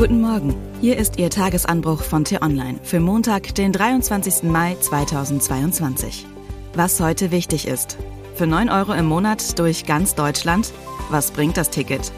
Guten 0.00 0.22
Morgen. 0.22 0.54
Hier 0.80 0.96
ist 0.96 1.18
Ihr 1.18 1.28
Tagesanbruch 1.28 2.00
von 2.00 2.24
T-Online 2.24 2.80
für 2.82 3.00
Montag, 3.00 3.54
den 3.54 3.70
23. 3.70 4.44
Mai 4.44 4.74
2022. 4.80 6.24
Was 6.72 7.00
heute 7.00 7.30
wichtig 7.30 7.68
ist. 7.68 7.98
Für 8.34 8.46
9 8.46 8.70
Euro 8.70 8.94
im 8.94 9.04
Monat 9.04 9.58
durch 9.58 9.84
ganz 9.84 10.14
Deutschland. 10.14 10.72
Was 11.10 11.32
bringt 11.32 11.58
das 11.58 11.68
Ticket? 11.68 12.12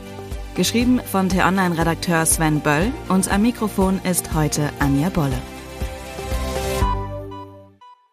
Geschrieben 0.54 1.00
von 1.00 1.28
T-Online-Redakteur 1.28 2.24
Sven 2.24 2.60
Böll 2.60 2.92
und 3.08 3.28
am 3.28 3.42
Mikrofon 3.42 4.00
ist 4.08 4.32
heute 4.32 4.70
Anja 4.78 5.08
Bolle. 5.08 5.42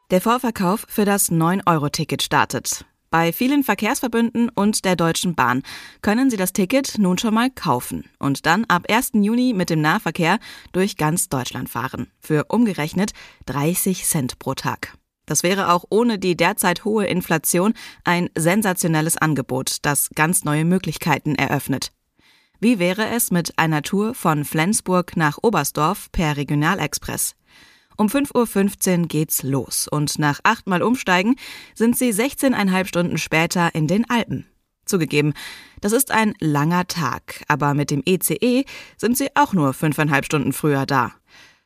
Der 0.10 0.20
Vorverkauf 0.20 0.88
für 0.90 1.06
das 1.06 1.32
9-Euro-Ticket 1.32 2.24
startet. 2.24 2.86
Bei 3.12 3.34
vielen 3.34 3.64
Verkehrsverbünden 3.64 4.50
und 4.50 4.86
der 4.86 4.96
Deutschen 4.96 5.34
Bahn 5.34 5.64
können 6.04 6.30
Sie 6.30 6.38
das 6.38 6.54
Ticket 6.54 7.00
nun 7.00 7.18
schon 7.18 7.34
mal 7.34 7.50
kaufen 7.50 8.06
und 8.20 8.46
dann 8.46 8.66
ab 8.66 8.86
1. 8.88 9.12
Juni 9.14 9.54
mit 9.54 9.72
dem 9.72 9.82
Nahverkehr 9.82 10.38
durch 10.74 10.96
ganz 10.96 11.28
Deutschland 11.28 11.70
fahren. 11.70 12.12
Für 12.20 12.46
umgerechnet 12.50 13.14
30 13.48 14.06
Cent 14.06 14.38
pro 14.38 14.54
Tag. 14.54 14.96
Das 15.26 15.42
wäre 15.42 15.72
auch 15.74 15.86
ohne 15.90 16.20
die 16.20 16.38
derzeit 16.38 16.86
hohe 16.86 17.08
Inflation 17.08 17.74
ein 18.04 18.30
sensationelles 18.36 19.18
Angebot, 19.18 19.78
das 19.82 20.10
ganz 20.14 20.44
neue 20.44 20.66
Möglichkeiten 20.66 21.34
eröffnet. 21.34 21.92
Wie 22.60 22.78
wäre 22.78 23.08
es 23.08 23.32
mit 23.32 23.58
einer 23.58 23.82
Tour 23.82 24.14
von 24.14 24.46
Flensburg 24.46 25.18
nach 25.18 25.40
Oberstdorf 25.42 26.12
per 26.12 26.38
Regionalexpress? 26.38 27.36
Um 28.00 28.08
5.15 28.08 29.02
Uhr 29.02 29.08
geht's 29.10 29.44
los 29.44 29.90
und 29.90 30.20
nach 30.20 30.40
achtmal 30.44 30.82
Umsteigen 30.82 31.36
sind 31.76 31.98
sie 31.98 32.14
16,5 32.14 32.86
Stunden 32.86 33.18
später 33.18 33.76
in 33.76 33.88
den 33.88 34.10
Alpen. 34.10 34.46
Zugegeben, 34.86 35.34
das 35.82 35.92
ist 35.92 36.10
ein 36.10 36.34
langer 36.40 36.88
Tag, 36.88 37.44
aber 37.50 37.74
mit 37.74 37.92
dem 37.92 38.02
ECE 38.06 38.38
e 38.40 38.64
sind 38.96 39.18
sie 39.18 39.28
auch 39.36 39.52
nur 39.52 39.74
fünfeinhalb 39.74 40.24
Stunden 40.24 40.54
früher 40.54 40.86
da. 40.86 41.12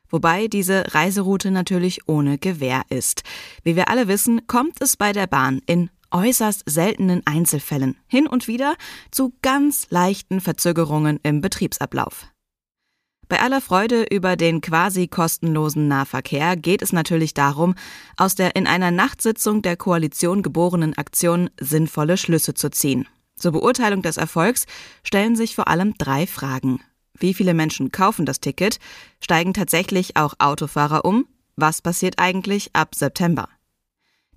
Wobei 0.10 0.48
diese 0.48 0.96
Reiseroute 0.96 1.52
natürlich 1.52 2.08
ohne 2.08 2.40
Gewähr 2.40 2.82
ist. 2.90 3.22
Wie 3.62 3.76
wir 3.76 3.90
alle 3.90 4.08
wissen, 4.08 4.48
kommt 4.48 4.82
es 4.82 4.98
bei 4.98 5.12
der 5.12 5.28
Bahn 5.28 5.62
in 5.68 5.92
äußerst 6.10 6.64
seltenen 6.66 7.22
Einzelfällen 7.26 7.96
hin 8.08 8.26
und 8.26 8.48
wieder 8.48 8.74
zu 9.12 9.34
ganz 9.44 9.86
leichten 9.92 10.42
Verzögerungen 10.42 11.20
im 11.22 11.42
Betriebsablauf. 11.42 12.33
Bei 13.30 13.40
aller 13.40 13.62
Freude 13.62 14.06
über 14.12 14.36
den 14.36 14.62
quasi 14.62 15.08
kostenlosen 15.08 15.88
Nahverkehr 15.88 16.56
geht 16.56 16.82
es 16.82 16.94
natürlich 16.94 17.34
darum, 17.34 17.76
aus 18.18 18.36
der 18.36 18.56
in 18.56 18.68
einer 18.68 18.92
Nachtsitzung 18.92 19.62
der 19.62 19.78
Koalition 19.78 20.42
geborenen 20.44 20.98
Aktion 20.98 21.50
sinnvolle 21.60 22.18
Schlüsse 22.18 22.54
zu 22.54 22.70
ziehen. 22.70 23.08
Zur 23.36 23.54
Beurteilung 23.54 24.02
des 24.02 24.18
Erfolgs 24.18 24.66
stellen 25.04 25.36
sich 25.36 25.56
vor 25.56 25.68
allem 25.68 25.96
drei 25.98 26.28
Fragen. 26.28 26.82
Wie 27.18 27.34
viele 27.34 27.54
Menschen 27.54 27.92
kaufen 27.92 28.26
das 28.26 28.40
Ticket? 28.40 28.80
Steigen 29.20 29.54
tatsächlich 29.54 30.18
auch 30.18 30.36
Autofahrer 30.40 31.06
um? 31.06 31.26
Was 31.56 31.82
passiert 31.82 32.16
eigentlich 32.18 32.70
ab 32.74 32.96
September? 32.96 33.48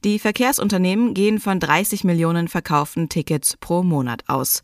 Die 0.04 0.18
Verkehrsunternehmen 0.18 1.14
gehen 1.14 1.40
von 1.40 1.58
30 1.58 2.04
Millionen 2.04 2.48
verkauften 2.48 3.08
Tickets 3.08 3.56
pro 3.56 3.82
Monat 3.82 4.24
aus. 4.28 4.62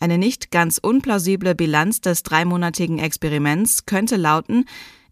Eine 0.00 0.18
nicht 0.18 0.50
ganz 0.50 0.78
unplausible 0.78 1.54
Bilanz 1.54 2.00
des 2.00 2.22
dreimonatigen 2.22 2.98
Experiments 2.98 3.86
könnte 3.86 4.16
lauten, 4.16 4.64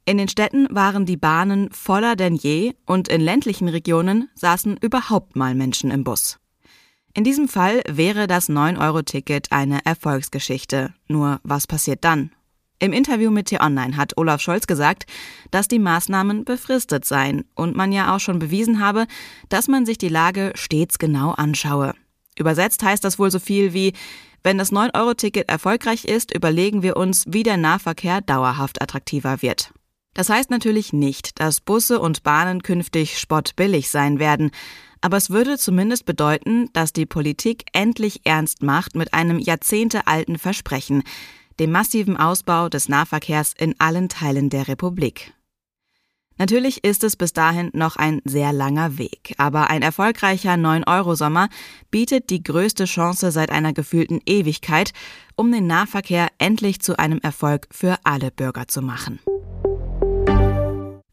in 0.09 0.19
den 0.19 0.29
Städten 0.29 0.69
waren 0.71 1.05
die 1.05 1.17
Bahnen 1.17 1.69
voller 1.73 2.15
denn 2.15 2.37
je 2.37 2.75
und 2.87 3.09
in 3.09 3.21
ländlichen 3.21 3.67
Regionen 3.69 4.31
saßen 4.37 4.77
überhaupt 4.77 5.35
mal 5.35 5.57
Menschen 5.57 5.91
im 5.91 6.05
Bus. 6.05 6.39
In 7.13 7.25
diesem 7.25 7.49
Fall 7.49 7.83
wäre 7.89 8.29
das 8.29 8.49
9-Euro-Ticket 8.49 9.51
eine 9.51 9.85
Erfolgsgeschichte. 9.85 10.95
Nur 11.09 11.41
was 11.43 11.67
passiert 11.67 12.05
dann? 12.05 12.31
Im 12.79 12.93
Interview 12.93 13.33
mit 13.33 13.47
T-Online 13.47 13.97
hat 13.97 14.17
Olaf 14.17 14.41
Scholz 14.41 14.69
gesagt, 14.69 15.07
dass 15.51 15.67
die 15.67 15.81
Maßnahmen 15.81 16.45
befristet 16.45 17.05
seien 17.05 17.45
und 17.57 17.75
man 17.75 17.91
ja 17.91 18.15
auch 18.15 18.21
schon 18.21 18.39
bewiesen 18.39 18.81
habe, 18.81 19.07
dass 19.49 19.67
man 19.67 19.87
sich 19.87 19.99
die 19.99 20.11
Lage 20.11 20.53
stets 20.55 20.99
genau 20.99 21.31
anschaue. 21.33 21.95
Übersetzt 22.39 22.83
heißt 22.83 23.05
das 23.05 23.19
wohl 23.19 23.31
so 23.31 23.39
viel 23.39 23.73
wie, 23.73 23.93
wenn 24.43 24.59
das 24.59 24.73
9-Euro-Ticket 24.73 25.49
erfolgreich 25.49 26.05
ist, 26.05 26.35
überlegen 26.35 26.83
wir 26.83 26.97
uns, 26.97 27.25
wie 27.27 27.43
der 27.43 27.57
Nahverkehr 27.57 28.21
dauerhaft 28.21 28.81
attraktiver 28.81 29.43
wird. 29.43 29.73
Das 30.15 30.31
heißt 30.31 30.51
natürlich 30.51 30.93
nicht, 30.93 31.41
dass 31.41 31.61
Busse 31.61 32.01
und 32.01 32.23
Bahnen 32.23 32.63
künftig 32.63 33.19
spottbillig 33.19 33.91
sein 33.91 34.19
werden, 34.19 34.51
aber 35.03 35.19
es 35.19 35.31
würde 35.31 35.59
zumindest 35.59 36.07
bedeuten, 36.07 36.71
dass 36.73 36.93
die 36.93 37.07
Politik 37.07 37.67
endlich 37.73 38.23
ernst 38.25 38.63
macht 38.63 38.95
mit 38.95 39.13
einem 39.13 39.39
jahrzehntealten 39.39 40.39
Versprechen, 40.39 41.03
dem 41.61 41.71
massiven 41.71 42.17
Ausbau 42.17 42.69
des 42.69 42.89
Nahverkehrs 42.89 43.53
in 43.59 43.75
allen 43.79 44.09
Teilen 44.09 44.49
der 44.49 44.69
Republik. 44.69 45.35
Natürlich 46.39 46.85
ist 46.85 47.03
es 47.03 47.17
bis 47.17 47.33
dahin 47.33 47.71
noch 47.73 47.97
ein 47.97 48.21
sehr 48.25 48.53
langer 48.53 48.99
Weg, 48.99 49.35
aber 49.39 49.71
ein 49.71 49.83
erfolgreicher 49.83 50.53
9-Euro-Sommer 50.53 51.49
bietet 51.91 52.29
die 52.29 52.43
größte 52.43 52.85
Chance 52.85 53.31
seit 53.31 53.51
einer 53.51 53.73
gefühlten 53.73 54.21
Ewigkeit, 54.27 54.93
um 55.35 55.51
den 55.51 55.67
Nahverkehr 55.67 56.29
endlich 56.39 56.81
zu 56.81 56.99
einem 56.99 57.21
Erfolg 57.21 57.69
für 57.71 57.97
alle 58.05 58.31
Bürger 58.31 58.69
zu 58.69 58.83
machen. 58.83 59.19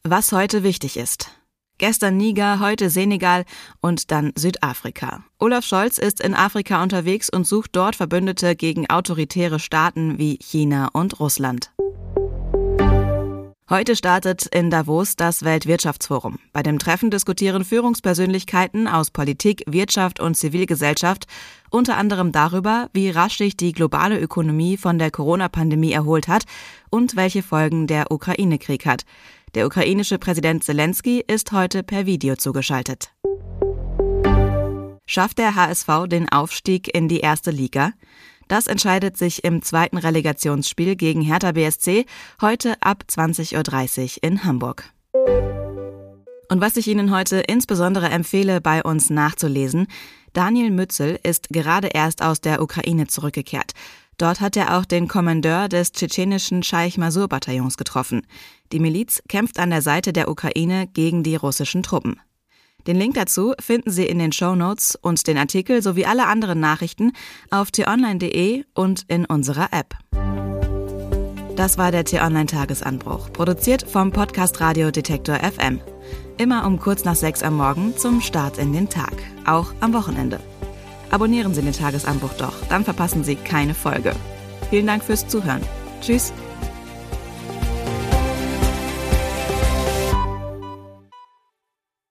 Was 0.03 0.33
heute 0.33 0.63
wichtig 0.63 0.97
ist. 0.97 1.31
Gestern 1.77 2.17
Niger, 2.17 2.59
heute 2.59 2.89
Senegal 2.89 3.45
und 3.81 4.11
dann 4.11 4.31
Südafrika. 4.35 5.23
Olaf 5.39 5.65
Scholz 5.65 5.97
ist 5.97 6.21
in 6.21 6.33
Afrika 6.33 6.83
unterwegs 6.83 7.29
und 7.29 7.47
sucht 7.47 7.71
dort 7.75 7.95
Verbündete 7.95 8.55
gegen 8.55 8.89
autoritäre 8.89 9.59
Staaten 9.59 10.17
wie 10.19 10.37
China 10.41 10.89
und 10.93 11.19
Russland. 11.19 11.71
Heute 13.69 13.95
startet 13.95 14.45
in 14.47 14.69
Davos 14.69 15.15
das 15.15 15.43
Weltwirtschaftsforum. 15.43 16.37
Bei 16.51 16.61
dem 16.61 16.79
Treffen 16.79 17.09
diskutieren 17.09 17.63
Führungspersönlichkeiten 17.63 18.89
aus 18.89 19.09
Politik, 19.09 19.63
Wirtschaft 19.65 20.19
und 20.19 20.35
Zivilgesellschaft 20.35 21.27
unter 21.69 21.95
anderem 21.95 22.33
darüber, 22.33 22.89
wie 22.91 23.09
rasch 23.09 23.37
sich 23.37 23.55
die 23.55 23.71
globale 23.71 24.19
Ökonomie 24.19 24.75
von 24.75 24.99
der 24.99 25.11
Corona-Pandemie 25.11 25.93
erholt 25.93 26.27
hat 26.27 26.43
und 26.89 27.15
welche 27.15 27.41
Folgen 27.41 27.87
der 27.87 28.11
Ukraine-Krieg 28.11 28.85
hat. 28.85 29.03
Der 29.55 29.65
ukrainische 29.65 30.19
Präsident 30.19 30.65
Zelensky 30.65 31.23
ist 31.25 31.53
heute 31.53 31.83
per 31.83 32.05
Video 32.05 32.35
zugeschaltet. 32.35 33.13
Schafft 35.05 35.37
der 35.37 35.55
HSV 35.55 36.07
den 36.07 36.29
Aufstieg 36.29 36.93
in 36.93 37.07
die 37.07 37.21
erste 37.21 37.51
Liga? 37.51 37.93
Das 38.47 38.67
entscheidet 38.67 39.17
sich 39.17 39.43
im 39.43 39.61
zweiten 39.61 39.97
Relegationsspiel 39.97 40.95
gegen 40.95 41.21
Hertha 41.21 41.51
BSC 41.53 42.05
heute 42.41 42.75
ab 42.81 43.03
20.30 43.09 44.17
Uhr 44.17 44.23
in 44.23 44.43
Hamburg. 44.43 44.91
Und 46.49 46.61
was 46.61 46.77
ich 46.77 46.87
Ihnen 46.87 47.09
heute 47.15 47.37
insbesondere 47.39 48.09
empfehle, 48.09 48.61
bei 48.61 48.83
uns 48.83 49.09
nachzulesen, 49.09 49.87
Daniel 50.33 50.71
Mützel 50.71 51.19
ist 51.23 51.49
gerade 51.49 51.87
erst 51.87 52.21
aus 52.21 52.41
der 52.41 52.61
Ukraine 52.61 53.07
zurückgekehrt. 53.07 53.71
Dort 54.17 54.41
hat 54.41 54.55
er 54.55 54.77
auch 54.77 54.85
den 54.85 55.07
Kommandeur 55.07 55.67
des 55.67 55.91
tschetschenischen 55.91 56.63
Scheich 56.63 56.97
Masur 56.97 57.27
Bataillons 57.27 57.77
getroffen. 57.77 58.27
Die 58.71 58.79
Miliz 58.79 59.23
kämpft 59.27 59.59
an 59.59 59.69
der 59.69 59.81
Seite 59.81 60.13
der 60.13 60.29
Ukraine 60.29 60.87
gegen 60.87 61.23
die 61.23 61.35
russischen 61.35 61.83
Truppen. 61.83 62.19
Den 62.87 62.97
Link 62.97 63.15
dazu 63.15 63.53
finden 63.59 63.91
Sie 63.91 64.05
in 64.05 64.19
den 64.19 64.31
Show 64.31 64.55
Notes 64.55 64.97
und 65.01 65.25
den 65.27 65.37
Artikel 65.37 65.81
sowie 65.81 66.05
alle 66.05 66.27
anderen 66.27 66.59
Nachrichten 66.59 67.13
auf 67.49 67.71
t-online.de 67.71 68.65
und 68.73 69.03
in 69.07 69.25
unserer 69.25 69.69
App. 69.71 69.95
Das 71.55 71.77
war 71.77 71.91
der 71.91 72.03
T-Online 72.03 72.47
Tagesanbruch, 72.47 73.31
produziert 73.31 73.87
vom 73.87 74.11
Podcast 74.11 74.59
Radio 74.59 74.89
Detektor 74.89 75.35
FM. 75.35 75.79
Immer 76.37 76.65
um 76.65 76.79
kurz 76.79 77.05
nach 77.05 77.15
sechs 77.15 77.43
am 77.43 77.57
Morgen 77.57 77.95
zum 77.95 78.21
Start 78.21 78.57
in 78.57 78.73
den 78.73 78.89
Tag, 78.89 79.13
auch 79.45 79.71
am 79.79 79.93
Wochenende. 79.93 80.39
Abonnieren 81.11 81.53
Sie 81.53 81.61
den 81.61 81.73
Tagesanbruch 81.73 82.33
doch, 82.33 82.55
dann 82.69 82.83
verpassen 82.83 83.23
Sie 83.23 83.35
keine 83.35 83.75
Folge. 83.75 84.15
Vielen 84.71 84.87
Dank 84.87 85.03
fürs 85.03 85.27
Zuhören. 85.27 85.61
Tschüss. 86.01 86.33